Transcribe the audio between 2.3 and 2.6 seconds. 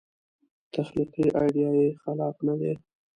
نه